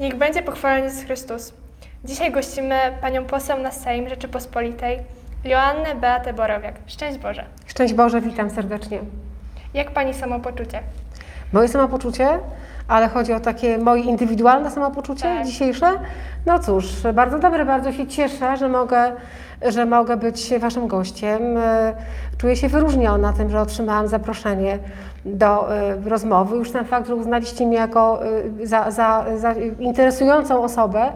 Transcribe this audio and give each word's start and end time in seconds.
Niech 0.00 0.16
będzie 0.16 0.42
pochwalony 0.42 0.84
Jezus 0.84 1.04
Chrystus. 1.04 1.52
Dzisiaj 2.04 2.32
gościmy 2.32 2.74
panią 3.00 3.24
poseł 3.24 3.58
na 3.58 3.70
Sejm 3.70 4.08
Rzeczypospolitej, 4.08 4.98
Joannę 5.44 5.94
Beatę 5.94 6.32
Borowiak. 6.32 6.74
Szczęść 6.86 7.18
Boże. 7.18 7.44
Szczęść 7.66 7.94
Boże, 7.94 8.20
witam 8.20 8.50
serdecznie. 8.50 8.98
Jak 9.74 9.90
pani 9.90 10.14
samopoczucie? 10.14 10.80
Moje 11.52 11.68
samopoczucie, 11.68 12.28
ale 12.88 13.08
chodzi 13.08 13.32
o 13.32 13.40
takie 13.40 13.78
moje 13.78 14.02
indywidualne 14.02 14.70
samopoczucie 14.70 15.22
Tak. 15.22 15.46
dzisiejsze. 15.46 15.86
No 16.46 16.58
cóż, 16.58 16.86
bardzo 17.14 17.38
dobre, 17.38 17.64
bardzo 17.64 17.92
się 17.92 18.06
cieszę, 18.06 18.56
że 18.56 18.68
mogę, 18.68 19.12
że 19.68 19.86
mogę 19.86 20.16
być 20.16 20.58
Waszym 20.58 20.86
gościem. 20.88 21.56
E, 21.56 21.94
Czuję 22.38 22.56
się 22.56 22.68
wyróżniona 22.68 23.32
tym, 23.32 23.50
że 23.50 23.60
otrzymałam 23.60 24.08
zaproszenie 24.08 24.78
do 25.24 25.74
e, 25.76 25.96
rozmowy. 26.04 26.56
Już 26.56 26.70
ten 26.70 26.84
fakt, 26.84 27.08
że 27.08 27.14
uznaliście 27.14 27.66
mnie 27.66 27.76
jako 27.76 28.20
e, 28.62 28.66
za, 28.66 28.90
za, 28.90 29.24
za 29.36 29.52
interesującą 29.78 30.62
osobę 30.62 31.12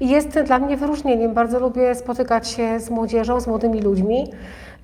jest 0.00 0.40
dla 0.40 0.58
mnie 0.58 0.76
wyróżnieniem. 0.76 1.34
Bardzo 1.34 1.60
lubię 1.60 1.94
spotykać 1.94 2.48
się 2.48 2.80
z 2.80 2.90
młodzieżą, 2.90 3.40
z 3.40 3.46
młodymi 3.46 3.82
ludźmi. 3.82 4.32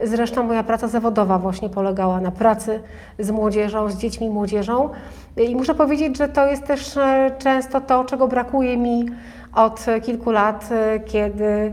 Zresztą 0.02 0.42
moja 0.42 0.62
praca 0.62 0.88
zawodowa 0.88 1.38
właśnie 1.38 1.69
polegała 1.69 2.20
na 2.20 2.30
pracy 2.30 2.80
z 3.19 3.30
młodzieżą, 3.30 3.91
z 3.91 3.97
dziećmi 3.97 4.27
i 4.27 4.30
młodzieżą. 4.30 4.89
I 5.37 5.56
muszę 5.56 5.75
powiedzieć, 5.75 6.19
że 6.19 6.28
to 6.28 6.47
jest 6.47 6.66
też 6.66 6.97
e, 6.97 7.30
często 7.39 7.80
to, 7.80 8.05
czego 8.05 8.28
brakuje 8.28 8.77
mi 8.77 9.06
od 9.55 9.87
kilku 10.02 10.30
lat, 10.30 10.69
kiedy 11.06 11.73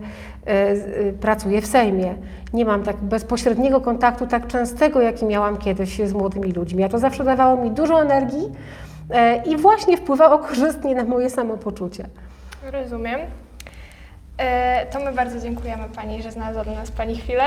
pracuję 1.21 1.61
w 1.61 1.65
Sejmie. 1.67 2.15
Nie 2.53 2.65
mam 2.65 2.83
tak 2.83 2.97
bezpośredniego 2.97 3.81
kontaktu, 3.81 4.27
tak 4.27 4.47
częstego, 4.47 5.01
jaki 5.01 5.25
miałam 5.25 5.57
kiedyś 5.57 5.97
z 5.97 6.13
młodymi 6.13 6.51
ludźmi. 6.51 6.83
A 6.83 6.89
to 6.89 6.99
zawsze 6.99 7.23
dawało 7.23 7.63
mi 7.63 7.71
dużo 7.71 8.01
energii 8.01 8.51
e, 9.11 9.43
i 9.43 9.57
właśnie 9.57 9.97
wpływało 9.97 10.37
korzystnie 10.47 10.95
na 10.95 11.03
moje 11.03 11.29
samopoczucie. 11.29 12.05
Rozumiem. 12.71 13.19
E, 14.37 14.85
to 14.85 14.99
my 14.99 15.11
bardzo 15.11 15.39
dziękujemy 15.39 15.83
pani, 15.95 16.23
że 16.23 16.31
znalazła 16.31 16.63
dla 16.63 16.73
nas 16.73 16.91
pani 16.91 17.15
chwilę. 17.15 17.43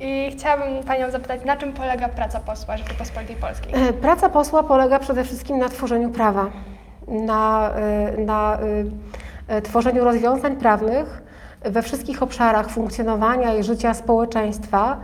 I 0.00 0.30
chciałabym 0.32 0.84
panią 0.84 1.10
zapytać, 1.10 1.44
na 1.44 1.56
czym 1.56 1.72
polega 1.72 2.08
praca 2.08 2.40
posła 2.40 2.76
Rzeczypospolitej 2.76 3.36
Polskiej? 3.36 3.74
E, 3.74 3.92
Praca 3.92 4.28
posła 4.28 4.62
polega 4.62 4.98
przede 4.98 5.24
wszystkim 5.24 5.58
na 5.58 5.68
tworzeniu 5.68 6.10
prawa, 6.10 6.50
na, 7.08 7.70
e, 7.70 8.20
na 8.20 8.58
e, 9.48 9.56
e, 9.56 9.62
tworzeniu 9.62 10.04
rozwiązań 10.04 10.56
prawnych 10.56 11.22
we 11.64 11.82
wszystkich 11.82 12.22
obszarach 12.22 12.70
funkcjonowania 12.70 13.54
i 13.54 13.62
życia 13.62 13.94
społeczeństwa. 13.94 14.96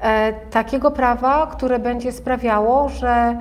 E, 0.00 0.32
Takiego 0.50 0.90
prawa, 0.90 1.46
które 1.46 1.78
będzie 1.78 2.12
sprawiało, 2.12 2.88
że 2.88 3.36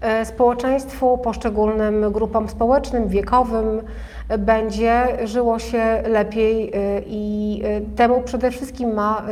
e, 0.00 0.24
społeczeństwu, 0.24 1.18
poszczególnym 1.18 2.12
grupom 2.12 2.48
społecznym, 2.48 3.08
wiekowym 3.08 3.82
e, 4.28 4.38
będzie 4.38 5.02
żyło 5.24 5.58
się 5.58 6.02
lepiej 6.06 6.72
i 7.06 7.62
temu 7.96 8.22
przede 8.22 8.50
wszystkim 8.50 8.94
ma 8.94 9.22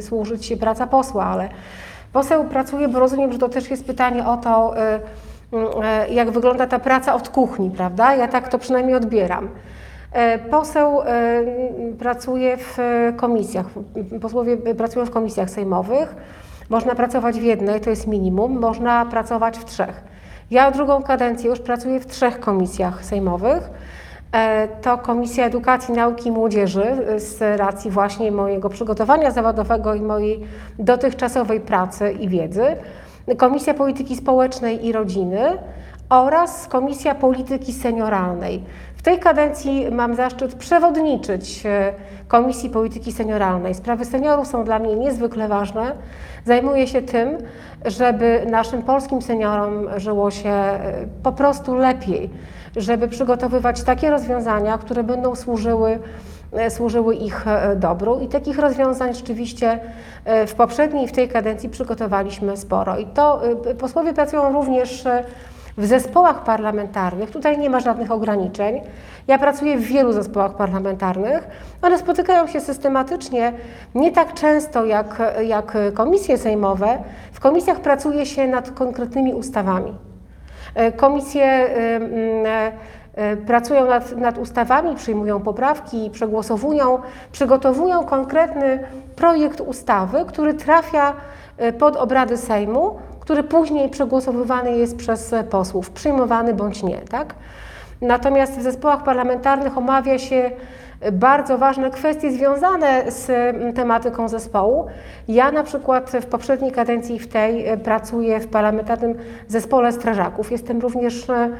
służyć 0.00 0.54
praca 0.60 0.86
posła, 0.86 1.24
ale 1.24 1.48
Poseł 2.12 2.44
pracuje, 2.44 2.88
bo 2.88 2.98
rozumiem, 2.98 3.32
że 3.32 3.38
to 3.38 3.48
też 3.48 3.70
jest 3.70 3.86
pytanie 3.86 4.26
o 4.26 4.36
to, 4.36 4.74
jak 6.10 6.30
wygląda 6.30 6.66
ta 6.66 6.78
praca 6.78 7.14
od 7.14 7.28
kuchni, 7.28 7.70
prawda? 7.70 8.14
Ja 8.14 8.28
tak 8.28 8.48
to 8.48 8.58
przynajmniej 8.58 8.96
odbieram. 8.96 9.48
E, 10.14 10.38
Poseł 10.38 11.00
y, 11.00 11.04
pracuje 11.98 12.56
w 12.56 12.78
komisjach, 13.16 13.66
posłowie 14.20 14.56
pracują 14.56 15.06
w 15.06 15.10
komisjach 15.10 15.50
sejmowych. 15.50 16.14
Można 16.68 16.94
pracować 16.94 17.40
w 17.40 17.42
jednej, 17.42 17.80
to 17.80 17.90
jest 17.90 18.06
minimum, 18.06 18.58
można 18.60 19.06
pracować 19.06 19.58
w 19.58 19.64
trzech. 19.64 20.04
Ja 20.50 20.70
drugą 20.70 21.02
kadencję 21.02 21.50
już 21.50 21.60
pracuję 21.60 22.00
w 22.00 22.06
trzech 22.06 22.40
komisjach 22.40 23.04
sejmowych. 23.04 23.70
E, 24.32 24.68
To 24.68 24.98
Komisja 24.98 25.46
Edukacji, 25.46 25.94
Nauki 25.94 26.28
i 26.28 26.32
Młodzieży 26.32 26.84
e, 26.84 27.20
z 27.20 27.60
racji 27.60 27.90
właśnie 27.90 28.32
mojego 28.32 28.68
przygotowania 28.68 29.30
zawodowego 29.30 29.94
i 29.94 30.00
mojej 30.00 30.46
dotychczasowej 30.78 31.60
pracy 31.60 32.12
i 32.12 32.28
wiedzy. 32.28 32.76
Komisja 33.36 33.74
Polityki 33.74 34.16
Społecznej 34.16 34.86
i 34.86 34.92
Rodziny 34.92 35.58
oraz 36.08 36.68
Komisja 36.68 37.14
Polityki 37.14 37.72
Senioralnej. 37.72 38.64
Tej 39.04 39.18
kadencji 39.18 39.90
mam 39.90 40.14
zaszczyt 40.14 40.54
przewodniczyć 40.54 41.66
e, 41.66 41.92
Komisji 42.28 42.70
Polityki 42.70 43.12
Senioralnej. 43.12 43.74
Sprawy 43.74 44.04
seniorów 44.04 44.46
są 44.46 44.64
dla 44.64 44.78
mnie 44.78 44.96
niezwykle 44.96 45.48
ważne. 45.48 45.92
Zajmuję 46.44 46.86
się 46.86 47.02
tym, 47.02 47.38
żeby 47.84 48.46
naszym 48.50 48.82
polskim 48.82 49.22
seniorom 49.22 49.88
żyło 49.96 50.30
się 50.30 50.48
e, 50.48 50.80
po 51.22 51.32
prostu 51.32 51.74
lepiej, 51.74 52.30
żeby 52.76 53.08
przygotowywać 53.08 53.82
takie 53.82 54.10
rozwiązania, 54.10 54.78
które 54.78 55.04
będą 55.04 55.34
służyły, 55.34 55.98
e, 56.52 56.70
służyły 56.70 57.14
ich 57.14 57.44
dobru. 57.76 58.20
I 58.20 58.28
takich 58.28 58.58
rozwiązań 58.58 59.14
rzeczywiście 59.14 59.80
w 60.46 60.54
poprzedniej 60.54 61.04
i 61.04 61.08
w 61.08 61.12
tej 61.12 61.28
kadencji 61.28 61.68
przygotowaliśmy 61.68 62.56
sporo. 62.56 62.98
I 62.98 63.06
to 63.06 63.42
posłowie 63.78 64.14
pracują 64.14 64.52
również 64.52 65.04
w 65.76 65.86
zespołach 65.86 66.44
parlamentarnych. 66.44 67.30
Tutaj 67.30 67.58
nie 67.58 67.70
ma 67.70 67.80
żadnych 67.80 68.10
ograniczeń. 68.10 68.80
Ja 69.26 69.38
pracuję 69.38 69.76
w 69.78 69.82
wielu 69.82 70.12
zespołach 70.12 70.56
parlamentarnych. 70.56 71.48
One 71.82 71.98
spotykają 71.98 72.46
się 72.46 72.60
systematycznie, 72.60 73.52
nie 73.94 74.12
tak 74.12 74.34
często 74.34 74.84
jak, 74.84 75.22
jak 75.42 75.76
komisje 75.94 76.38
sejmowe. 76.38 76.98
W 77.32 77.40
komisjach 77.40 77.80
pracuje 77.80 78.26
się 78.26 78.46
nad 78.46 78.70
konkretnymi 78.70 79.34
ustawami. 79.34 79.94
E, 80.74 80.92
Komisje 80.92 81.44
e, 81.44 82.72
e, 83.14 83.36
pracują 83.36 83.86
nad, 83.86 84.16
nad 84.16 84.38
ustawami, 84.38 84.96
przyjmują 84.96 85.40
poprawki, 85.40 86.10
przegłosowują, 86.10 86.98
przygotowują 87.32 88.04
konkretny 88.04 88.78
projekt 89.16 89.60
ustawy, 89.60 90.24
który 90.28 90.54
trafia 90.54 91.12
pod 91.78 91.96
obrady 91.96 92.36
Sejmu, 92.36 92.98
który 93.24 93.42
później 93.42 93.88
przegłosowywany 93.88 94.76
jest 94.76 94.96
przez 94.96 95.34
posłów, 95.50 95.90
przyjmowany 95.90 96.54
bądź 96.54 96.82
nie, 96.82 96.98
tak? 96.98 97.34
Natomiast 98.00 98.58
w 98.58 98.62
zespołach 98.62 99.02
parlamentarnych 99.02 99.78
omawia 99.78 100.18
się 100.18 100.50
bardzo 101.12 101.58
ważne 101.58 101.90
kwestie 101.90 102.32
związane 102.32 103.10
z 103.10 103.26
tematyką 103.76 104.28
zespołu. 104.28 104.86
Ja 105.28 105.52
na 105.52 105.62
przykład 105.62 106.10
w 106.10 106.26
poprzedniej 106.26 106.72
kadencji 106.72 107.18
w 107.18 107.28
tej 107.28 107.68
e, 107.68 107.76
pracuję 107.76 108.40
w 108.40 108.48
parlamentarnym 108.48 109.14
zespole 109.48 109.92
strażaków. 109.92 110.52
Jestem 110.52 110.80
również 110.80 111.30
e, 111.30 111.50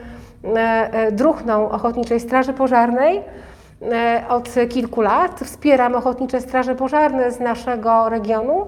e, 0.44 1.12
druhną 1.12 1.70
Ochotniczej 1.70 2.20
Straży 2.20 2.52
Pożarnej 2.52 3.22
od 4.28 4.54
kilku 4.68 5.00
lat. 5.00 5.40
Wspieram 5.40 5.94
Ochotnicze 5.94 6.40
Straże 6.40 6.74
Pożarne 6.74 7.32
z 7.32 7.40
naszego 7.40 8.08
regionu 8.08 8.66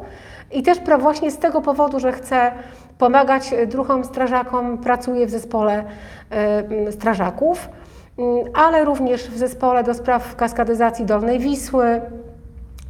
i 0.53 0.62
też 0.62 0.79
właśnie 0.99 1.31
z 1.31 1.39
tego 1.39 1.61
powodu, 1.61 2.01
że 2.01 2.12
chcę 2.12 2.53
pomagać 2.99 3.55
druhom 3.67 4.05
strażakom, 4.05 4.79
pracuję 4.79 5.27
w 5.27 5.31
zespole 5.31 5.84
e, 6.31 6.93
strażaków, 6.93 7.69
Mm, 8.19 8.45
ale 8.55 8.84
również 8.84 9.23
w 9.31 9.39
zespole 9.39 9.84
do 9.84 9.95
spraw 9.95 10.37
kaskadyzacji 10.37 11.05
Dolnej 11.05 11.39
Wisły. 11.39 12.01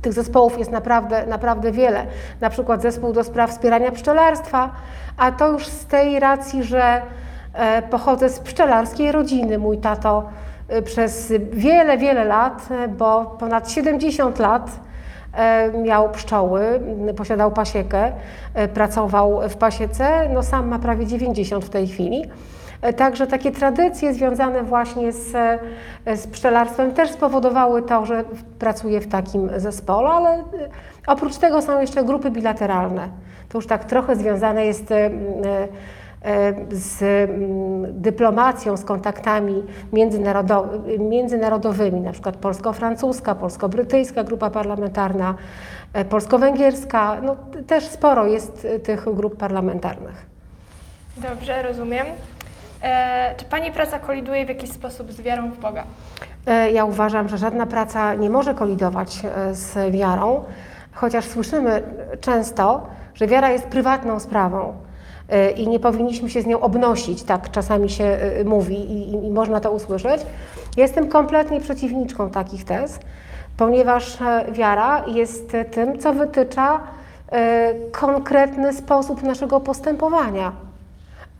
Tych 0.02 0.12
zespołów 0.12 0.58
jest 0.58 0.70
naprawdę, 0.70 1.26
naprawdę 1.26 1.72
wiele. 1.72 2.06
Na 2.40 2.50
przykład 2.50 2.82
zespół 2.82 3.12
do 3.12 3.24
spraw 3.24 3.50
wspierania 3.50 3.92
pszczelarstwa, 3.92 4.70
a 5.16 5.32
to 5.32 5.48
już 5.48 5.66
z 5.66 5.86
tej 5.86 6.20
racji, 6.20 6.62
że 6.62 7.02
e, 7.52 7.82
pochodzę 7.82 8.28
z 8.28 8.38
pszczelarskiej 8.38 9.12
rodziny. 9.12 9.58
Mój 9.58 9.78
tato 9.78 10.28
e, 10.68 10.82
przez 10.82 11.32
wiele, 11.52 11.98
wiele 11.98 12.24
lat, 12.24 12.68
e, 12.70 12.88
bo 12.88 13.36
ponad 13.38 13.70
70 13.70 14.38
lat 14.38 14.70
e, 14.70 14.85
miał 15.84 16.10
pszczoły, 16.10 16.80
posiadał 17.16 17.52
pasiekę, 17.52 18.12
e, 18.54 18.68
pracował 18.68 19.40
w 19.48 19.56
pasiece, 19.56 20.28
no 20.34 20.42
sam 20.42 20.68
ma 20.68 20.78
prawie 20.78 21.06
90 21.06 21.64
w 21.64 21.70
tej 21.70 21.86
chwili. 21.86 22.24
E, 22.82 22.92
Także 22.92 23.26
takie 23.26 23.52
tradycje 23.52 24.14
związane 24.14 24.62
właśnie 24.62 25.12
z, 25.12 25.34
e, 26.04 26.16
z 26.16 26.26
pszczelarstwem 26.26 26.92
też 26.92 27.10
spowodowały 27.10 27.82
to, 27.82 28.06
że 28.06 28.24
pracuję 28.58 29.00
w 29.00 29.08
takim 29.08 29.50
zespole, 29.56 30.08
ale 30.08 30.30
e, 30.30 30.42
oprócz 31.06 31.36
tego 31.36 31.62
są 31.62 31.80
jeszcze 31.80 32.04
grupy 32.04 32.30
bilateralne. 32.30 33.08
To 33.48 33.58
już 33.58 33.66
tak 33.66 33.84
trochę 33.84 34.16
związane 34.16 34.66
jest 34.66 34.90
e, 34.90 34.96
e, 34.96 35.08
e, 35.08 35.68
z 36.70 37.02
mm, 37.02 38.00
dyplomacją, 38.00 38.76
z 38.76 38.84
kontaktami 38.84 39.62
międzynarodo- 39.92 40.98
międzynarodowymi, 40.98 42.00
na 42.00 42.12
przykład 42.12 42.36
polsko-francuska, 42.36 43.34
polsko-brytyjska 43.34 44.24
grupa 44.24 44.50
parlamentarna, 44.50 45.34
e, 45.92 46.04
polsko-węgierska. 46.04 47.16
No, 47.22 47.36
też 47.66 47.84
sporo 47.84 48.26
jest 48.26 48.64
e, 48.74 48.78
tych 48.78 49.14
grup 49.14 49.36
parlamentarnych. 49.36 50.26
Dobrze, 51.16 51.62
rozumiem. 51.62 52.06
E, 52.82 53.34
czy 53.36 53.44
pani 53.44 53.72
praca 53.72 53.98
koliduje 53.98 54.46
w 54.46 54.48
jakiś 54.48 54.70
sposób 54.72 55.12
z 55.12 55.20
wiarą 55.20 55.50
w 55.50 55.58
Boga? 55.58 55.84
E, 56.46 56.70
Ja 56.70 56.84
uważam, 56.84 57.28
że 57.28 57.38
żadna 57.38 57.66
praca 57.66 58.14
nie 58.14 58.30
może 58.30 58.54
kolidować 58.54 59.22
e, 59.24 59.54
z 59.54 59.92
wiarą, 59.92 60.44
chociaż 60.92 61.24
słyszymy 61.24 61.82
często, 62.20 62.86
że 63.14 63.26
wiara 63.26 63.50
jest 63.50 63.66
prywatną 63.66 64.20
sprawą 64.20 64.68
e, 64.68 64.85
i 65.56 65.68
nie 65.68 65.80
powinniśmy 65.80 66.30
się 66.30 66.42
z 66.42 66.46
nią 66.46 66.60
obnosić, 66.60 67.22
tak 67.22 67.50
czasami 67.50 67.90
się 67.90 68.04
e, 68.04 68.44
mówi 68.44 68.74
i, 68.74 69.10
i- 69.14 69.26
i 69.26 69.30
można 69.30 69.60
to 69.60 69.70
usłyszeć. 69.72 70.20
Jestem 70.76 71.08
kompletnie 71.08 71.60
przeciwniczką 71.60 72.30
takich 72.30 72.64
tez, 72.64 72.98
ponieważ 73.56 74.20
e, 74.22 74.44
wiara 74.52 75.04
jest 75.06 75.54
e, 75.54 75.64
tym, 75.64 75.98
co 75.98 76.12
wytycza 76.12 76.80
e, 77.32 77.74
konkretny 77.92 78.72
sposób 78.72 79.22
naszego 79.22 79.60
postępowania. 79.60 80.52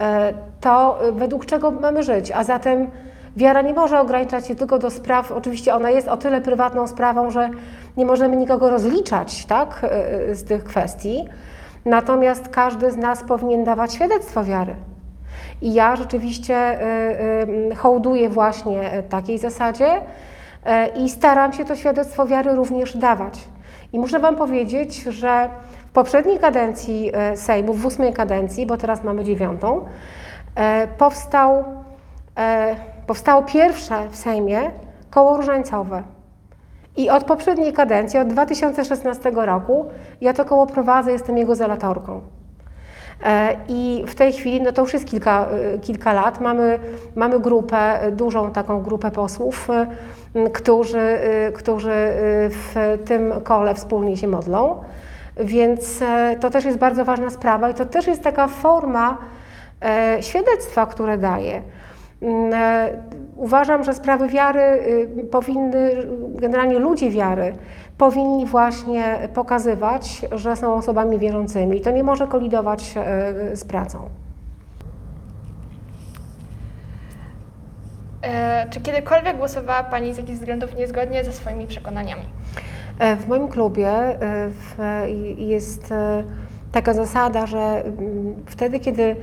E, 0.01 0.33
To 0.61 0.99
e, 1.09 1.13
według 1.13 1.47
czego 1.47 1.71
mamy 1.71 2.03
żyć, 2.03 2.33
a 2.33 2.45
zatem 2.45 2.91
wiara 3.37 3.63
nie 3.63 3.75
może 3.75 4.01
ograniczać 4.01 4.47
się 4.47 4.55
tylko 4.57 4.79
do 4.79 4.91
spraw, 4.91 5.33
oczywiście 5.33 5.75
ona 5.75 5.91
jest 5.91 6.09
o 6.09 6.17
tyle 6.17 6.41
prywatną 6.41 6.87
sprawą, 6.87 7.31
że 7.31 7.51
nie 7.97 8.07
możemy 8.07 8.37
nikogo 8.37 8.71
rozliczać 8.71 9.47
tak, 9.47 9.81
e, 9.83 10.35
z 10.35 10.45
tych 10.45 10.65
kwestii, 10.65 11.25
natomiast 11.87 12.49
każdy 12.49 12.91
z 12.91 12.97
nas 12.97 13.23
powinien 13.23 13.65
dawać 13.65 13.95
świadectwo 13.95 14.45
wiary. 14.45 14.75
I 15.63 15.75
ja 15.75 15.97
rzeczywiście 15.97 16.81
y, 16.81 17.73
y, 17.73 17.75
hołduję 17.75 18.29
właśnie 18.29 18.93
e, 18.93 19.03
takiej 19.03 19.39
zasadzie 19.39 20.01
i 20.97 21.11
staram 21.11 21.53
się 21.53 21.65
to 21.65 21.77
świadectwo 21.77 22.27
wiary 22.27 22.55
również 22.55 22.97
dawać. 22.97 23.49
I 23.93 23.99
muszę 23.99 24.19
Wam 24.19 24.37
powiedzieć, 24.37 25.03
że 25.03 25.49
w 25.89 25.93
poprzedniej 25.93 26.39
kadencji 26.39 27.13
Sejmu, 27.35 27.75
w 27.75 27.87
ósmej 27.87 28.13
kadencji, 28.13 28.67
bo 28.67 28.77
teraz 28.77 29.05
mamy 29.05 29.25
dziewiątą, 29.25 29.87
powstał, 30.99 31.65
powstało 33.07 33.43
pierwsze 33.43 34.09
w 34.11 34.17
Sejmie 34.17 34.71
koło 35.11 35.37
różańcowe. 35.37 36.03
I 36.97 37.11
od 37.11 37.25
poprzedniej 37.25 37.73
kadencji, 37.73 38.19
od 38.19 38.29
2016 38.29 39.31
roku, 39.35 39.87
ja 40.21 40.33
to 40.33 40.45
koło 40.45 40.67
prowadzę, 40.67 41.13
jestem 41.13 41.39
jego 41.39 41.55
zelatorką. 41.55 42.21
E, 43.25 43.57
I 43.69 44.05
w 44.07 44.15
tej 44.15 44.33
chwili, 44.33 44.63
no 44.63 44.73
to 44.73 44.83
już 44.83 44.93
jest 44.93 45.07
kilka, 45.07 45.47
e, 45.75 45.79
kilka 45.79 46.13
lat, 46.13 46.41
mamy, 46.41 46.79
mamy 47.15 47.41
grupę, 47.41 48.03
e, 48.03 48.13
dużą 48.13 48.51
taką 48.51 48.83
grupę 48.83 49.11
posłów, 49.11 49.69
którzy, 50.53 51.19
którzy 51.55 51.93
w 52.51 52.99
tym 53.05 53.33
kole 53.45 53.75
wspólnie 53.75 54.17
się 54.17 54.29
modlą. 54.29 54.81
Więc 55.37 56.01
to 56.41 56.51
też 56.51 56.65
jest 56.65 56.79
bardzo 56.79 57.05
ważna 57.05 57.31
sprawa 57.31 57.71
i 57.71 57.75
to 57.75 57.87
też 57.87 58.07
jest 58.07 58.23
taka 58.23 58.49
forma 58.49 59.19
świadectwa, 60.21 60.87
które 60.87 61.19
daje. 61.19 61.63
Uważam, 63.37 63.85
że 63.85 63.95
sprawy 63.95 64.29
wiary 64.29 64.61
y, 64.61 65.25
powinny, 65.31 65.91
generalnie 66.35 66.79
ludzie 66.79 67.11
wiary 67.11 67.55
powinni 67.99 68.47
właśnie 68.47 69.29
pokazywać, 69.35 70.27
że 70.33 70.57
są 70.57 70.75
osobami 70.75 71.19
wierzącymi. 71.19 71.81
To 71.81 71.91
nie 71.91 72.03
może 72.05 72.27
kolidować 72.27 72.95
e, 72.97 73.57
z 73.57 73.65
pracą. 73.65 73.99
E, 78.23 78.67
Czy 78.71 78.81
kiedykolwiek 78.81 79.37
głosowała 79.37 79.83
Pani 79.85 80.15
z 80.15 80.17
jakichś 80.17 80.39
względów 80.39 80.77
niezgodnie 80.77 81.25
ze 81.25 81.33
swoimi 81.33 81.67
przekonaniami? 81.67 82.23
E, 82.99 83.17
W 83.17 83.29
moim 83.29 83.49
klubie 83.49 83.89
e, 83.89 84.19
w, 84.51 84.77
jest 85.39 85.95
taka 86.73 86.95
zasada, 86.95 87.47
że 87.47 87.59
mm, 87.85 88.35
wtedy, 88.47 88.81
kiedy 88.81 89.17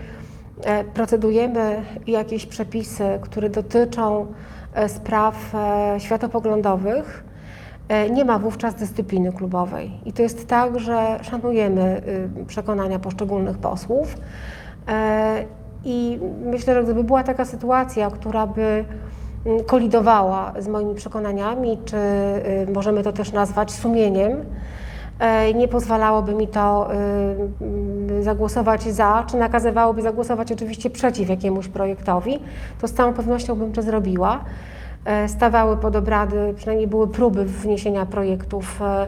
procedujemy 0.93 1.81
jakieś 2.07 2.45
przepisy, 2.45 3.03
które 3.21 3.49
dotyczą 3.49 4.27
e, 4.73 4.89
spraw 4.89 5.55
e, 5.55 5.99
światopoglądowych, 5.99 7.23
e, 7.87 8.09
nie 8.09 8.25
ma 8.25 8.39
wówczas 8.39 8.75
dyscypliny 8.75 9.33
klubowej. 9.33 9.91
I 10.05 10.13
to 10.13 10.21
jest 10.21 10.47
tak, 10.47 10.79
że 10.79 11.19
szanujemy 11.21 12.01
y, 12.41 12.45
przekonania 12.45 12.99
poszczególnych 12.99 13.57
posłów. 13.57 14.17
E, 14.87 15.45
I 15.85 16.19
myślę, 16.45 16.73
że 16.73 16.83
gdyby 16.83 17.03
była 17.03 17.23
taka 17.23 17.45
sytuacja, 17.45 18.11
która 18.11 18.47
by 18.47 18.85
mm, 19.45 19.63
kolidowała 19.63 20.53
z 20.59 20.67
moimi 20.67 20.95
przekonaniami, 20.95 21.77
czy 21.85 21.97
y, 21.97 22.71
możemy 22.73 23.03
to 23.03 23.11
też 23.13 23.31
nazwać 23.31 23.71
sumieniem, 23.71 24.31
e, 24.31 24.45
nie 25.55 25.67
pozwalałoby 25.67 26.33
mi 26.33 26.47
to 26.47 26.89
zagłosować 28.21 28.83
za, 28.83 29.23
czy 29.27 29.37
nakazywałoby 29.37 30.01
zagłosować 30.01 30.51
oczywiście 30.51 30.89
przeciw 30.89 31.29
jakiemuś 31.29 31.67
projektowi, 31.67 32.39
to 32.81 32.87
z 32.87 32.93
całą 32.93 33.13
pewnością 33.13 33.55
bym 33.55 33.71
to 33.71 33.81
zrobiła. 33.81 34.39
E, 35.05 35.27
Stawały 35.27 35.77
pod 35.77 35.95
obrady, 35.95 36.53
przynajmniej 36.57 36.87
były 36.87 37.07
próby 37.07 37.45
wniesienia 37.45 38.05
projektów, 38.05 38.81
e, 38.81 39.07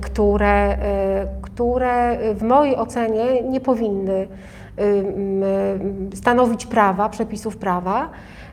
które, 0.00 0.48
e, 0.48 1.26
które 1.42 2.18
w 2.34 2.42
mojej 2.42 2.76
ocenie 2.76 3.42
nie 3.42 3.60
powinny 3.60 4.28
stanowić 6.14 6.66
prawa, 6.66 7.08
przepisów 7.08 7.56
prawa. 7.56 8.08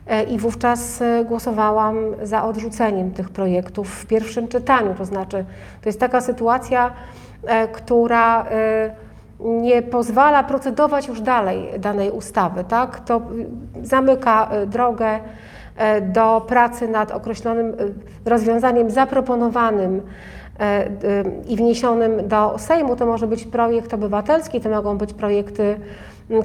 E, 0.06 0.22
I 0.22 0.38
wówczas 0.38 1.02
e, 1.02 1.24
głosowałam 1.24 1.96
za 2.22 2.44
odrzuceniem 2.44 3.10
tych 3.10 3.28
projektów 3.28 3.88
w 3.88 4.06
pierwszym 4.06 4.48
czytaniu. 4.48 4.94
To 4.98 5.04
znaczy, 5.04 5.44
to 5.82 5.88
jest 5.88 6.00
taka 6.00 6.20
sytuacja, 6.20 6.90
e, 7.46 7.68
która 7.68 8.46
nie 9.40 9.82
pozwala 9.82 10.44
procedować 10.44 11.08
już 11.08 11.20
dalej 11.20 11.68
danej 11.78 12.10
ustawy. 12.10 12.64
Tak? 12.64 13.00
To 13.00 13.20
zamyka 13.82 14.50
drogę 14.66 15.20
do 16.02 16.44
pracy 16.48 16.88
nad 16.88 17.10
określonym 17.10 17.76
rozwiązaniem 18.24 18.90
zaproponowanym 18.90 20.02
i 21.48 21.56
wniesionym 21.56 22.28
do 22.28 22.58
Sejmu. 22.58 22.96
To 22.96 23.06
może 23.06 23.26
być 23.26 23.44
projekt 23.44 23.94
obywatelski, 23.94 24.60
to 24.60 24.68
mogą 24.68 24.98
być 24.98 25.12
projekty 25.12 25.76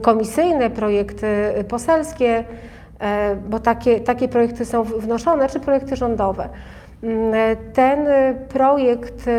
komisyjne, 0.01 0.69
projekty 0.69 1.27
poselskie, 1.67 2.43
bo 3.49 3.59
takie, 3.59 3.99
takie 3.99 4.27
projekty 4.27 4.65
są 4.65 4.83
wnoszone, 4.83 5.49
czy 5.49 5.59
projekty 5.59 5.95
rządowe. 5.95 6.49
Mm, 7.03 7.33
e, 7.33 7.55
Ten 7.55 8.07
y, 8.07 8.35
projekt, 8.49 9.29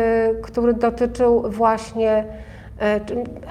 który 0.41 0.73
dotyczył 0.73 1.51
właśnie, 1.51 2.23
e, 2.81 2.99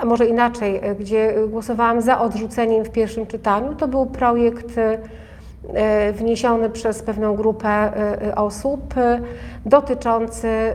a 0.00 0.04
może 0.04 0.26
inaczej, 0.26 0.80
e, 0.82 0.94
gdzie 0.94 1.34
głosowałam 1.48 2.00
za 2.00 2.20
odrzuceniem 2.20 2.84
w 2.84 2.90
pierwszym 2.90 3.26
czytaniu, 3.26 3.74
to 3.74 3.88
był 3.88 4.06
projekt 4.06 4.78
e, 4.78 6.12
wniesiony 6.12 6.70
przez 6.70 7.02
pewną 7.02 7.36
grupę 7.36 7.68
e, 7.68 8.22
e, 8.22 8.34
osób 8.34 8.96
e, 8.96 9.20
dotyczący 9.66 10.48
e, 10.48 10.74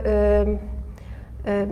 e, 1.46 1.66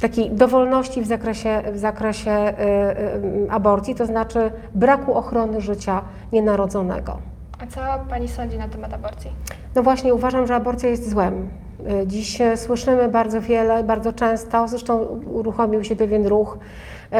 takiej 0.00 0.30
dowolności 0.30 1.02
w 1.02 1.06
zakresie, 1.06 1.62
w 1.72 1.78
zakresie 1.78 2.30
e, 2.30 2.58
e, 2.58 3.20
aborcji, 3.50 3.94
to 3.94 4.06
znaczy 4.06 4.50
braku 4.74 5.14
ochrony 5.14 5.60
życia 5.60 6.02
nienarodzonego. 6.32 7.18
A 7.62 7.66
co 7.66 7.80
Pani 8.10 8.28
sądzi 8.28 8.58
na 8.58 8.68
temat 8.68 8.94
aborcji? 8.94 9.30
No 9.74 9.82
właśnie, 9.82 10.14
uważam, 10.14 10.46
że 10.46 10.54
aborcja 10.54 10.88
jest 10.88 11.10
złem. 11.10 11.48
E, 11.86 12.06
Dziś 12.06 12.38
słyszymy 12.56 13.08
bardzo 13.08 13.40
wiele, 13.40 13.84
bardzo 13.84 14.12
często, 14.12 14.68
zresztą 14.68 14.98
uruchomił 15.32 15.84
się 15.84 15.96
pewien 15.96 16.26
ruch, 16.26 16.58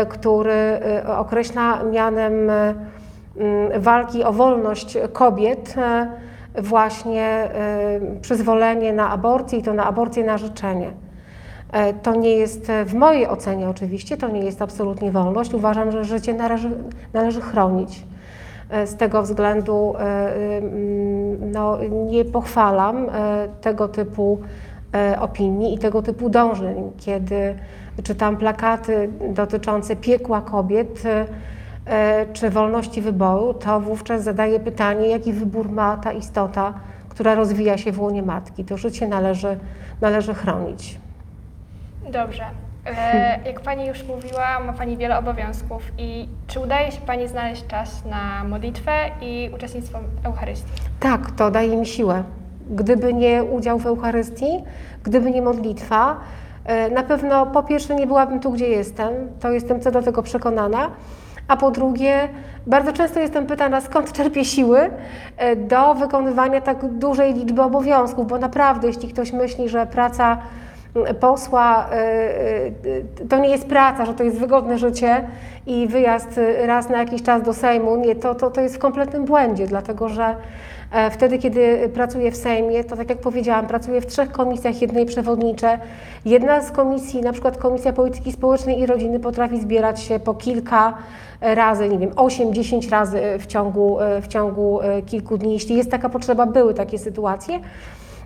który 0.08 0.80
określa 1.18 1.85
mianem 1.85 2.32
walki 3.78 4.25
o 4.25 4.32
wolność 4.32 4.99
kobiet 5.12 5.75
właśnie 6.58 7.49
przyzwolenie 8.20 8.92
na 8.92 9.11
aborcję 9.11 9.58
i 9.58 9.62
to 9.62 9.75
na 9.75 9.85
aborcję 9.85 10.25
na 10.25 10.38
życzenie. 10.38 10.90
E, 11.72 11.92
To 11.94 12.14
nie 12.14 12.30
jest, 12.30 12.70
e, 12.70 12.84
w 12.84 12.94
mojej 12.94 13.28
ocenie 13.28 13.68
oczywiście, 13.68 14.16
to 14.16 14.28
nie 14.28 14.40
jest 14.40 14.62
absolutnie 14.62 15.12
wolność. 15.12 15.54
Uważam, 15.54 15.92
że 15.92 16.04
życie 16.04 16.34
należy, 16.34 16.70
należy 17.12 17.40
chronić. 17.40 18.06
E, 18.70 18.87
Z 18.87 18.96
tego 18.96 19.22
względu 19.22 19.94
mm, 19.98 21.52
no, 21.52 21.78
nie 22.10 22.25
pochwalam 22.25 23.06
tego 23.60 23.88
typu 23.88 24.38
opinii 25.20 25.75
i 25.75 25.78
tego 25.78 26.02
typu 26.02 26.30
dążeń, 26.30 26.90
kiedy 26.96 27.54
czytam 28.02 28.37
plakaty 28.37 29.10
dotyczące 29.34 29.96
piekła 29.96 30.40
kobiet 30.40 31.02
czy 32.32 32.50
wolności 32.50 33.02
wyboru, 33.02 33.54
to 33.54 33.80
wówczas 33.80 34.22
zadaję 34.22 34.60
pytanie, 34.60 35.08
jaki 35.08 35.32
wybór 35.32 35.70
ma 35.70 35.96
ta 35.96 36.12
istota, 36.12 36.75
która 37.08 37.34
rozwija 37.34 37.78
się 37.78 37.92
w 37.92 38.00
łonie 38.00 38.22
matki. 38.22 38.64
To 38.64 38.76
życie 38.76 39.08
należy, 39.08 39.58
należy 40.00 40.34
chronić. 40.34 40.98
Dobrze. 42.12 42.45
E, 42.87 43.38
jak 43.49 43.61
Pani 43.61 43.87
już 43.87 44.05
mówiła, 44.05 44.61
ma 44.61 44.73
Pani 44.73 44.97
wiele 44.97 45.19
obowiązków 45.19 45.83
i 45.99 46.29
czy 46.47 46.61
udaje 46.61 46.93
się 46.93 47.00
Pani 47.00 47.29
znaleźć 47.29 47.67
czas 47.67 48.05
na 48.05 48.45
modlitwę 48.45 48.93
i 49.21 49.50
uczestnictwo 49.55 49.99
w 50.23 50.27
Eucharystii? 50.27 50.73
Tak, 51.00 51.31
to 51.31 51.50
daje 51.50 51.77
mi 51.77 51.87
siłę. 51.87 52.23
Gdyby 52.71 53.15
nie 53.15 53.45
udział 53.45 53.79
w 53.79 53.87
Eucharystii, 53.87 54.65
gdyby 55.03 55.31
nie 55.31 55.43
modlitwa, 55.43 56.17
e, 56.65 56.91
na 56.91 57.03
pewno 57.03 57.47
po 57.47 57.62
pierwsze 57.62 57.95
nie 57.95 58.07
byłabym 58.07 58.41
tu, 58.41 58.50
gdzie 58.53 58.69
jestem, 58.69 59.12
to 59.41 59.50
jestem 59.50 59.81
co 59.81 59.91
do 59.91 60.03
tego 60.03 60.23
przekonana, 60.23 60.91
a 61.49 61.57
po 61.57 61.71
drugie 61.71 62.29
bardzo 62.67 62.93
często 62.93 63.21
jestem 63.21 63.47
pytana, 63.47 63.81
skąd 63.81 64.12
czerpię 64.12 64.45
siły 64.45 64.91
e, 65.37 65.57
do 65.57 65.95
wykonywania 65.95 66.61
tak 66.61 66.87
dużej 66.87 67.35
liczby 67.35 67.62
obowiązków, 67.62 68.27
bo 68.27 68.38
naprawdę 68.38 68.87
jeśli 68.87 69.09
ktoś 69.09 69.33
myśli, 69.33 69.69
że 69.69 69.87
praca 69.87 70.38
posła 71.21 71.87
y, 71.87 72.88
y, 72.88 73.28
to 73.28 73.38
nie 73.38 73.49
jest 73.49 73.67
praca, 73.67 74.07
że 74.07 74.14
to 74.14 74.25
jest 74.25 74.38
wygodne 74.38 74.78
życie 74.78 75.28
i 75.67 75.88
wyjazd 75.88 76.38
y, 76.38 76.67
raz 76.67 76.88
na 76.88 76.99
jakiś 76.99 77.23
czas 77.23 77.43
do 77.43 77.55
Sejmu. 77.55 77.97
Nie, 77.97 78.17
to, 78.17 78.35
to, 78.35 78.50
to 78.50 78.61
jest 78.61 78.75
w 78.75 78.78
kompletnym 78.78 79.25
błędzie, 79.25 79.67
dlatego 79.67 80.09
że 80.09 80.37
e, 80.93 81.11
wtedy, 81.11 81.38
kiedy 81.38 81.90
pracuję 81.95 82.31
w 82.31 82.37
Sejmie, 82.37 82.85
to 82.85 82.97
tak 82.97 83.11
jak 83.11 83.19
powiedziałam, 83.19 83.67
pracuję 83.67 84.00
w 84.00 84.07
trzech 84.07 84.33
komisjach, 84.33 84.83
jednej 84.83 85.07
przewodniczę. 85.07 85.78
Jedna 86.25 86.62
z 86.62 86.71
komisji, 86.71 87.21
na 87.21 87.33
przykład 87.33 87.59
Komisja 87.59 87.93
Polityki 87.93 88.33
Społecznej 88.33 88.81
i 88.81 88.87
Rodziny 88.87 89.21
potrafi 89.21 89.61
zbierać 89.61 90.00
się 90.00 90.21
po 90.21 90.35
kilka 90.35 90.95
razy, 91.40 91.88
nie 91.88 91.99
wiem, 91.99 92.11
8-10 92.11 92.90
razy 92.90 93.21
w 93.38 93.47
ciągu, 93.47 93.99
w 94.23 94.28
ciągu 94.28 94.81
e, 94.81 95.02
kilku 95.02 95.38
dni, 95.38 95.52
jeśli 95.52 95.76
jest 95.76 95.90
taka 95.90 96.09
potrzeba, 96.09 96.47
były 96.47 96.75
takie 96.75 96.99
sytuacje. 96.99 97.61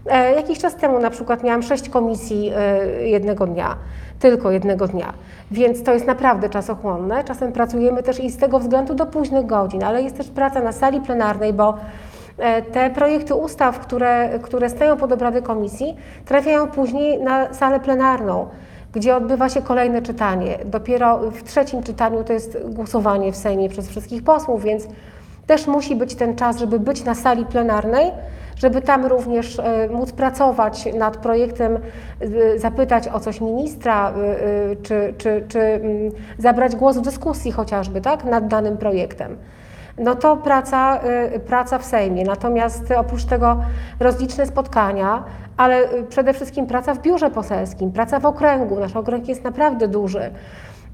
E, 0.07 0.33
Jakiś 0.33 0.59
czas 0.59 0.77
temu 0.77 0.99
na 0.99 1.11
przykład 1.11 1.43
miałam 1.43 1.63
sześć 1.63 1.89
komisji 1.89 2.53
e, 2.57 2.87
jednego 3.09 3.47
dnia, 3.47 3.77
tylko 4.19 4.51
jednego 4.51 4.89
dnia, 4.89 5.13
więc 5.51 5.83
to 5.83 5.95
jest 5.95 6.07
naprawdę 6.07 6.49
czasochłonne. 6.49 7.25
Czasem 7.25 7.53
pracujemy 7.53 8.03
też 8.03 8.21
i 8.21 8.31
z 8.31 8.37
tego 8.37 8.59
względu 8.59 8.95
do 8.95 9.07
późnych 9.07 9.47
godzin, 9.47 9.85
ale 9.85 10.03
jest 10.03 10.17
też 10.17 10.29
praca 10.29 10.61
na 10.61 10.73
sali 10.73 11.01
plenarnej, 11.01 11.53
bo 11.53 11.75
e, 12.39 12.63
te 12.63 12.91
projekty 12.91 13.35
ustaw, 13.35 13.79
które, 13.79 14.39
które 14.43 14.71
stoją 14.71 14.97
pod 14.97 15.13
obrady 15.13 15.43
komisji, 15.43 15.97
trafiają 16.25 16.67
później 16.67 17.23
na 17.23 17.55
salę 17.55 17.81
plenarną, 17.81 18.47
gdzie 18.93 19.17
odbywa 19.17 19.49
się 19.49 19.63
kolejne 19.63 20.03
czytanie. 20.03 20.59
Dopiero 20.65 21.19
w 21.19 21.43
trzecim 21.43 21.83
czytaniu 21.83 22.25
to 22.25 22.33
jest 22.33 22.59
głosowanie 22.65 23.33
w 23.33 23.37
Sejmie 23.37 23.69
przez 23.69 23.89
wszystkich 23.89 24.25
posłów, 24.25 24.63
więc 24.63 24.89
też 25.47 25.67
musi 25.67 25.97
być 25.97 26.15
ten 26.15 26.37
czas, 26.37 26.59
żeby 26.59 26.79
być 26.81 27.05
na 27.05 27.15
sali 27.15 27.47
plenarnej, 27.47 28.13
żeby 28.63 28.83
tam 28.83 29.07
również 29.07 29.59
e, 29.59 29.89
móc 29.89 30.13
pracować 30.13 30.89
nad 30.95 31.17
projektem, 31.17 31.79
e, 32.21 32.59
zapytać 32.59 33.09
o 33.09 33.21
coś 33.21 33.41
ministra, 33.41 34.11
e, 34.11 34.77
czy, 34.77 35.15
czy, 35.19 35.45
czy 35.49 35.61
mm, 35.61 36.13
zabrać 36.39 36.77
głos 36.77 36.97
w 36.97 37.01
dyskusji 37.01 37.53
chociażby 37.53 38.01
tak, 38.01 38.25
nad 38.25 38.49
danym 38.49 38.77
projektem. 38.77 39.37
No 39.99 40.15
to 40.15 40.37
praca, 40.37 41.01
praca 41.47 41.79
w 41.79 41.85
Sejmie. 41.85 42.25
Natomiast 42.25 42.91
oprócz 42.97 43.25
tego 43.25 43.57
rozliczne 44.01 44.47
spotkania, 44.47 45.25
ale 45.57 45.89
przede 46.09 46.33
wszystkim 46.33 46.67
praca 46.67 46.95
w 46.95 47.03
biurze 47.03 47.31
poselskim, 47.31 47.93
praca 47.93 48.21
w 48.21 48.27
okręgu. 48.27 48.81
Nasz 48.81 48.97
okręg 48.97 49.29
jest 49.29 49.45
naprawdę 49.45 49.89
duży. 49.89 50.31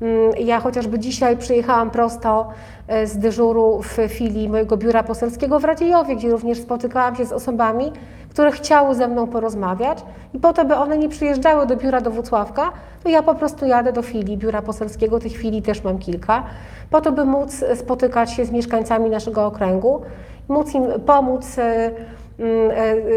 Mm, 0.03 0.33
Ja 0.39 0.61
chociażby 0.61 0.99
dzisiaj 0.99 1.37
przyjechałam 1.37 1.91
prosto 1.91 2.49
e, 2.89 3.07
z 3.07 3.19
dyżuru 3.19 3.83
w 3.83 3.97
filii 4.09 4.49
mojego 4.49 4.77
biura 4.77 5.03
poselskiego 5.03 5.61
w 5.61 5.65
Radziejowie, 5.65 6.17
gdzie 6.17 6.31
również 6.31 6.59
spotykałam 6.61 7.17
się 7.17 7.25
z 7.27 7.33
osobami, 7.33 7.93
które 8.31 8.51
chciały 8.51 8.95
ze 8.95 9.09
mną 9.09 9.27
porozmawiać. 9.27 9.99
I 10.35 10.39
po 10.39 10.53
to, 10.53 10.65
by 10.65 10.75
one 10.75 10.99
nie 10.99 11.09
przyjeżdżały 11.09 11.67
do 11.67 11.77
biura 11.77 12.01
do 12.01 12.11
Włocławka, 12.11 12.73
to 13.03 13.09
ja 13.09 13.23
po 13.23 13.35
prostu 13.35 13.67
jadę 13.67 13.93
do 13.93 14.03
filii 14.03 14.37
biura 14.37 14.63
poselskiego, 14.63 15.19
tych 15.19 15.37
filii 15.37 15.63
też 15.63 15.85
mam 15.85 15.99
kilka, 15.99 16.43
po 16.91 17.01
to, 17.01 17.13
by 17.13 17.25
móc 17.25 17.65
spotykać 17.75 18.33
się 18.33 18.45
z 18.45 18.51
mieszkańcami 18.51 19.11
naszego 19.11 19.47
okręgu, 19.47 20.03
móc 20.49 20.75
im 20.75 20.83
pomóc 21.07 21.59
e, 21.59 21.91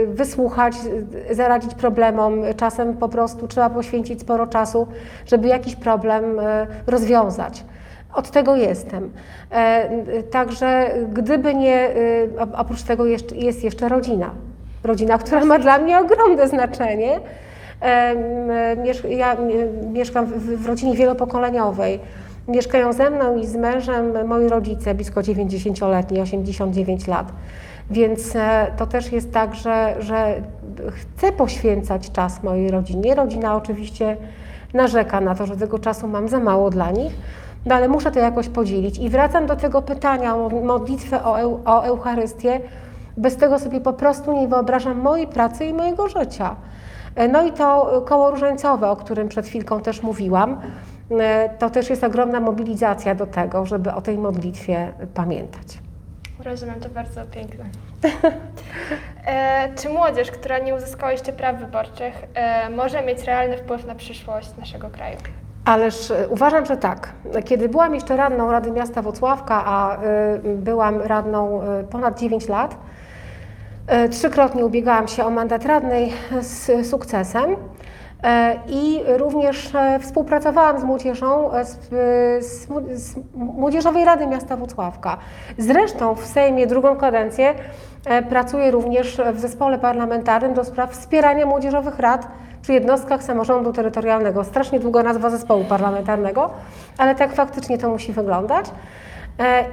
wysłuchać, 0.08 0.74
e, 1.30 1.36
zaradzić 1.36 1.76
problemom. 1.76 2.42
Czasem 2.58 2.98
po 2.98 3.10
prostu 3.10 3.48
trzeba 3.48 3.70
poświęcić 3.70 4.22
sporo 4.22 4.48
czasu, 4.48 4.88
żeby 5.26 5.48
jakiś 5.48 5.76
problem 5.76 6.40
e, 6.40 6.68
rozwiązać. 6.88 7.64
Od 8.14 8.32
tego 8.32 8.56
jestem. 8.56 9.12
E, 9.52 10.24
Także 10.24 10.92
gdyby 11.14 11.54
nie, 11.56 11.76
e, 11.76 11.94
oprócz 12.58 12.82
tego 12.84 13.06
jest 13.36 13.64
jeszcze 13.64 13.90
rodzina. 13.90 14.30
Rodzina, 14.84 15.18
która 15.24 15.46
ma 15.46 15.60
dla 15.60 15.78
mnie 15.78 16.00
ogromne 16.00 16.48
znaczenie. 16.48 17.20
Ja 19.10 19.36
mie- 19.36 19.92
mieszkam 19.92 20.26
w 20.26 20.66
rodzinie 20.68 20.96
wielopokoleniowej. 20.96 22.00
Mieszkają 22.48 22.94
ze 22.94 23.10
mną 23.10 23.38
i 23.38 23.46
z 23.48 23.56
mężem 23.56 24.28
moi 24.28 24.48
rodzice, 24.48 24.94
blisko 24.94 25.22
90-letni, 25.22 26.22
89 26.22 27.08
lat. 27.08 27.32
Więc 27.92 28.36
e, 28.36 28.68
to 28.78 28.88
też 28.88 29.12
jest 29.12 29.34
tak, 29.34 29.56
że, 29.56 29.96
że 30.00 30.42
chcę 30.92 31.32
poświęcać 31.32 32.12
czas 32.12 32.44
mojej 32.44 32.72
rodzinie. 32.72 33.16
Rodzina 33.16 33.56
oczywiście 33.56 34.18
narzeka 34.74 35.22
na 35.22 35.36
to, 35.36 35.46
że 35.46 35.58
tego 35.58 35.80
czasu 35.80 36.08
mam 36.08 36.30
za 36.30 36.40
mało 36.40 36.70
dla 36.70 36.92
nich, 36.92 37.14
no 37.66 37.76
ale 37.76 37.88
muszę 37.88 38.12
to 38.12 38.20
jakoś 38.20 38.50
podzielić. 38.50 39.00
I 39.00 39.10
wracam 39.10 39.46
do 39.46 39.56
tego 39.56 39.82
pytania 39.82 40.36
o 40.36 40.50
modlitwę 40.50 41.24
o, 41.24 41.40
eu, 41.40 41.60
o 41.66 41.84
Eucharystię. 41.84 42.60
Bez 43.18 43.38
tego 43.38 43.60
sobie 43.60 43.82
po 43.82 43.94
prostu 43.94 44.34
nie 44.34 44.48
wyobrażam 44.48 45.00
mojej 45.00 45.28
pracy 45.28 45.66
i 45.66 45.74
mojego 45.74 46.08
życia. 46.10 46.56
E, 47.16 47.28
No 47.28 47.46
i 47.46 47.52
to 47.52 48.02
koło 48.06 48.32
różańcowe, 48.32 48.90
o 48.90 48.96
którym 48.96 49.28
przed 49.28 49.48
chwilką 49.48 49.80
też 49.80 50.04
mówiłam, 50.04 50.58
e, 51.12 51.50
to 51.50 51.70
też 51.70 51.90
jest 51.90 52.04
ogromna 52.04 52.40
mobilizacja 52.40 53.16
do 53.16 53.28
tego, 53.28 53.66
żeby 53.66 53.94
o 53.94 54.02
tej 54.02 54.18
modlitwie 54.18 54.94
pamiętać. 55.14 55.81
Rozumiem, 56.44 56.80
to 56.80 56.90
bardzo 56.90 57.26
piękne. 57.26 57.66
E, 59.26 59.76
czy 59.76 59.90
młodzież, 59.90 60.32
która 60.32 60.60
nie 60.60 60.76
uzyskała 60.76 61.12
jeszcze 61.12 61.34
praw 61.34 61.58
wyborczych, 61.58 62.14
e, 62.34 62.70
może 62.70 63.02
mieć 63.02 63.24
realny 63.24 63.58
wpływ 63.58 63.86
na 63.86 63.96
przyszłość 63.96 64.50
naszego 64.58 64.90
kraju? 64.90 65.18
Ależ 65.66 66.12
e, 66.12 66.28
uważam, 66.30 66.66
że 66.66 66.78
tak. 66.78 67.14
Kiedy 67.46 67.70
byłam 67.70 67.96
jeszcze 67.96 68.18
radną 68.18 68.52
Rady 68.52 68.72
Miasta 68.72 69.02
Włocławka, 69.02 69.64
a 69.66 69.98
y, 70.04 70.56
byłam 70.56 71.02
radną 71.02 71.62
y, 71.80 71.84
ponad 71.84 72.20
9 72.20 72.48
lat, 72.48 72.76
y, 74.06 74.10
trzykrotnie 74.10 74.66
ubiegałam 74.66 75.08
się 75.08 75.26
o 75.26 75.30
mandat 75.30 75.66
radnej 75.66 76.14
z 76.42 76.88
sukcesem. 76.90 77.56
E, 78.24 78.60
I 78.68 79.04
również 79.08 79.76
e, 79.76 80.00
współpracowałam 80.00 80.80
z 80.80 80.84
młodzieżą 80.84 81.54
e, 81.54 81.66
z, 81.66 81.78
z, 82.40 82.68
z 82.92 83.16
Młodzieżowej 83.36 84.06
Rady 84.06 84.28
Miasta 84.28 84.58
Włocławka. 84.58 85.18
Zresztą 85.58 86.16
w 86.16 86.26
Sejmie 86.26 86.68
drugą 86.68 86.96
kadencję 86.96 87.54
pracuję 88.30 88.72
również 88.72 89.22
w 89.34 89.40
zespole 89.40 89.80
parlamentarnym 89.80 90.54
do 90.54 90.64
spraw 90.64 90.92
wspierania 90.92 91.46
młodzieżowych 91.46 92.00
rad 92.00 92.28
przy 92.62 92.74
jednostkach 92.74 93.24
samorządu 93.24 93.74
terytorialnego. 93.74 94.44
Strasznie 94.44 94.80
długa 94.80 95.04
nazwa 95.04 95.30
zespołu 95.30 95.64
parlamentarnego, 95.64 96.50
ale 96.98 97.16
tak 97.16 97.34
faktycznie 97.34 97.78
to 97.78 97.90
musi 97.90 98.14
wyglądać. 98.14 98.66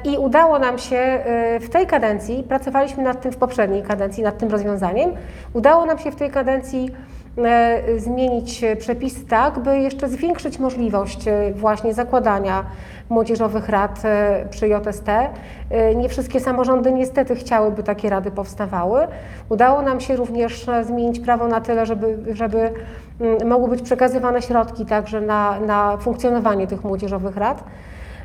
I 0.05 0.19
udało 0.19 0.59
nam 0.59 0.79
się 0.79 1.25
w 1.61 1.69
tej 1.69 1.87
kadencji, 1.87 2.43
pracowaliśmy 2.49 3.03
nad 3.03 3.21
tym 3.21 3.33
w 3.33 3.37
poprzedniej 3.37 3.83
kadencji, 3.83 4.23
nad 4.23 4.39
tym 4.39 4.49
rozwiązaniem, 4.49 5.11
udało 5.53 5.87
nam 5.87 5.99
się 5.99 6.11
w 6.11 6.17
tej 6.17 6.31
kadencji 6.31 6.91
zmienić 7.97 8.65
przepisy 8.79 9.27
tak, 9.27 9.59
by 9.59 9.79
jeszcze 9.79 10.09
zwiększyć 10.09 10.59
możliwość 10.59 11.29
e, 11.29 11.53
właśnie 11.53 11.95
zakładania 11.95 12.65
młodzieżowych 13.09 13.69
rad 13.69 14.03
e, 14.05 14.47
przy 14.51 14.69
JST. 14.69 15.09
E, 15.09 15.95
Nie 15.95 16.09
wszystkie 16.09 16.41
samorządy 16.41 16.93
niestety 16.93 17.35
chciałyby 17.37 17.83
takie 17.83 18.11
rady 18.11 18.31
powstawały. 18.31 19.07
Udało 19.49 19.83
nam 19.83 20.01
się 20.01 20.17
również 20.17 20.69
e, 20.69 20.85
zmienić 20.85 21.21
prawo 21.21 21.49
na 21.49 21.61
tyle, 21.61 21.87
żeby, 21.87 22.19
żeby 22.35 22.73
mm, 23.21 23.49
mogły 23.49 23.69
być 23.69 23.83
przekazywane 23.83 24.43
środki 24.43 24.87
także 24.87 25.21
na, 25.21 25.61
na 25.61 25.97
funkcjonowanie 25.97 26.67
tych 26.67 26.85
młodzieżowych 26.85 27.37
rad. 27.37 27.65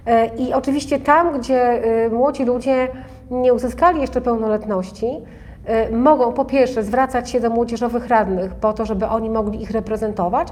E, 0.05 0.35
I 0.35 0.53
oczywiście 0.53 0.99
tam, 0.99 1.39
gdzie 1.39 1.61
e, 1.61 2.09
młodzi 2.09 2.45
ludzie 2.45 2.87
nie 3.31 3.53
uzyskali 3.53 4.01
jeszcze 4.01 4.21
pełnoletności, 4.21 5.05
e, 5.05 5.42
mogą 5.91 6.33
po 6.33 6.45
pierwsze 6.45 6.83
zwracać 6.83 7.29
się 7.29 7.39
do 7.39 7.49
młodzieżowych 7.49 8.07
radnych 8.07 8.55
po 8.55 8.73
to, 8.73 8.85
żeby 8.85 9.07
oni 9.07 9.29
mogli 9.29 9.61
ich 9.61 9.71
reprezentować, 9.71 10.47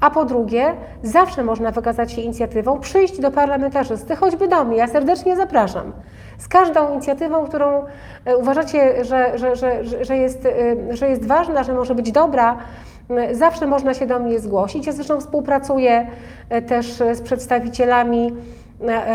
a 0.00 0.10
po 0.10 0.24
drugie, 0.24 0.72
zawsze 1.02 1.44
można 1.44 1.70
wykazać 1.70 2.12
się 2.12 2.20
inicjatywą, 2.20 2.80
przyjść 2.80 3.20
do 3.20 3.30
parlamentarzysty, 3.30 4.16
choćby 4.16 4.48
do 4.48 4.64
mnie. 4.64 4.76
Ja 4.76 4.88
serdecznie 4.88 5.36
zapraszam. 5.36 5.92
Z 6.38 6.48
każdą 6.48 6.92
inicjatywą, 6.92 7.46
którą 7.46 7.84
e, 8.24 8.36
uważacie, 8.36 9.04
że, 9.04 9.38
że, 9.38 9.56
że, 9.56 9.84
że, 10.04 10.16
jest, 10.16 10.46
e, 10.46 10.96
że 10.96 11.08
jest 11.08 11.26
ważna, 11.26 11.62
że 11.62 11.74
może 11.74 11.94
być 11.94 12.12
dobra, 12.12 12.56
zawsze 13.32 13.66
można 13.66 13.94
się 13.94 14.06
do 14.06 14.18
mnie 14.18 14.40
zgłosić. 14.40 14.86
Ja 14.86 14.92
zresztą 14.92 15.20
współpracuję 15.20 16.06
też 16.66 16.86
z 17.12 17.20
przedstawicielami 17.20 18.32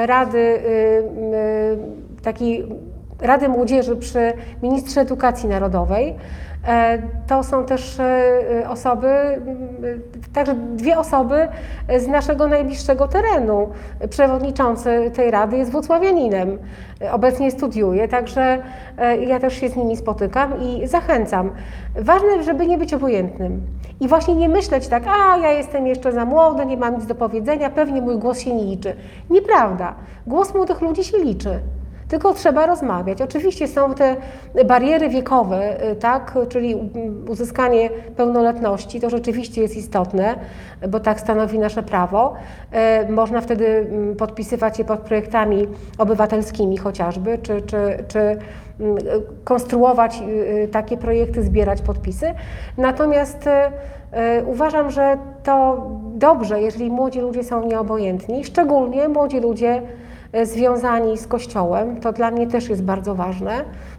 Rady 0.06 0.38
y, 0.38 0.62
y, 2.20 2.22
takiej 2.24 2.66
Rady 3.22 3.50
Młodzieży 3.50 3.96
przy 3.96 4.34
Ministrze 4.64 5.02
Edukacji 5.02 5.50
Narodowej. 5.50 6.16
E, 6.68 7.00
To 7.28 7.44
są 7.44 7.66
też 7.66 8.00
e, 8.00 8.70
osoby, 8.70 9.08
także 10.34 10.56
dwie 10.56 11.00
osoby 11.00 11.48
z 11.98 12.08
naszego 12.08 12.48
najbliższego 12.48 13.08
terenu. 13.08 13.70
Przewodniczący 14.10 15.12
tej 15.16 15.32
rady 15.32 15.58
jest 15.58 15.72
włocławianinem, 15.72 16.58
obecnie 17.12 17.52
studiuje, 17.52 18.08
także 18.08 18.58
e, 18.98 19.18
ja 19.18 19.40
też 19.40 19.54
się 19.54 19.70
z 19.70 19.76
nimi 19.76 19.98
spotykam 19.98 20.62
i 20.62 20.88
zachęcam. 20.88 21.52
Ważne, 21.96 22.44
żeby 22.44 22.68
nie 22.68 22.78
być 22.78 22.94
obojętnym 22.94 23.62
i 24.00 24.08
właśnie 24.08 24.36
nie 24.36 24.50
myśleć 24.50 24.88
tak, 24.88 25.04
a 25.08 25.38
ja 25.38 25.52
jestem 25.52 25.88
jeszcze 25.88 26.12
za 26.12 26.26
młody, 26.26 26.66
nie 26.66 26.78
mam 26.78 26.96
nic 26.96 27.06
do 27.06 27.16
powiedzenia, 27.16 27.70
pewnie 27.70 28.02
mój 28.02 28.18
głos 28.18 28.40
się 28.40 28.56
nie 28.56 28.64
liczy. 28.64 28.96
Nieprawda. 29.30 29.96
Głos 30.28 30.54
młodych 30.54 30.82
ludzi 30.82 31.04
się 31.04 31.18
liczy. 31.18 31.60
Tylko 32.08 32.34
trzeba 32.34 32.66
rozmawiać. 32.66 33.22
Oczywiście 33.22 33.68
są 33.68 33.94
te 33.94 34.16
bariery 34.66 35.10
wiekowe, 35.10 35.92
y, 35.92 35.96
tak, 35.96 36.38
czyli 36.50 36.92
uzyskanie 37.30 37.90
pełnoletności, 38.16 39.00
to 39.02 39.10
rzeczywiście 39.10 39.62
jest 39.62 39.78
istotne, 39.78 40.36
bo 40.90 41.00
tak 41.00 41.20
stanowi 41.20 41.60
nasze 41.60 41.84
prawo. 41.84 42.34
E, 42.72 43.12
Można 43.12 43.42
wtedy 43.42 43.68
mm, 43.68 44.16
podpisywać 44.16 44.78
się 44.78 44.86
pod 44.86 45.00
projektami 45.00 45.68
obywatelskimi 45.98 46.78
chociażby, 46.78 47.38
czy, 47.38 47.62
czy, 47.62 48.04
czy 48.08 48.20
mm, 48.20 48.98
konstruować 49.44 50.22
y, 50.22 50.24
y, 50.64 50.68
takie 50.68 50.98
projekty, 50.98 51.44
zbierać 51.44 51.82
podpisy. 51.82 52.34
Natomiast 52.78 53.50
uważam, 54.46 54.92
że 54.92 55.18
to 55.44 55.88
dobrze, 56.16 56.62
jeżeli 56.62 56.92
młodzi 56.92 57.20
ludzie 57.20 57.44
są 57.44 57.66
nieobojętni, 57.68 58.44
szczególnie 58.44 59.08
młodzi 59.10 59.40
ludzie 59.40 59.82
związani 60.44 61.18
z 61.18 61.28
Kościołem. 61.28 62.00
To 62.02 62.14
dla 62.14 62.32
mnie 62.32 62.48
też 62.48 62.70
jest 62.70 62.84
bardzo 62.84 63.16
ważne, 63.16 63.52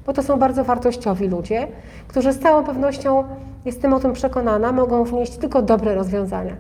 bo 0.07 0.13
to 0.13 0.23
są 0.23 0.39
bardzo 0.39 0.65
wartościowi 0.65 1.29
ludzie, 1.29 1.67
którzy 2.09 2.33
z 2.33 2.41
całą 2.41 2.65
pewnością, 2.65 3.25
jestem 3.65 3.93
o 3.95 4.01
tym 4.01 4.13
przekonana, 4.13 4.73
mogą 4.73 5.05
wnieść 5.05 5.37
tylko 5.37 5.63
dobre 5.63 5.95
rozwiązania. 5.95 6.57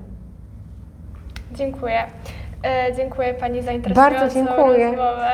Dziękuję. 1.52 1.98
E, 2.64 2.94
dziękuję 2.96 3.34
Pani 3.34 3.62
za 3.62 3.72
interesującą 3.72 4.18
Bardzo 4.20 4.34
dziękuję. 4.34 4.86
rozmowę. 4.86 5.30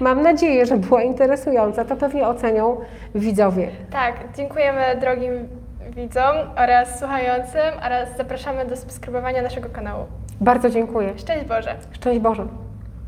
Mam 0.00 0.22
nadzieję, 0.22 0.66
że 0.66 0.76
była 0.76 1.02
interesująca. 1.02 1.84
To 1.84 1.96
pewnie 1.96 2.28
ocenią 2.28 2.76
widzowie. 3.14 3.68
Tak, 3.90 4.14
dziękujemy 4.36 4.82
drogim 5.00 5.32
widzom 5.96 6.36
oraz 6.56 6.98
słuchającym 6.98 7.78
oraz 7.86 8.16
zapraszamy 8.16 8.64
do 8.66 8.76
subskrybowania 8.76 9.42
naszego 9.42 9.68
kanału. 9.68 10.04
Bardzo 10.40 10.70
dziękuję. 10.70 11.12
Szczęść 11.16 11.44
Boże! 11.44 11.74
Szczęść 11.92 12.20
Boże. 12.20 12.46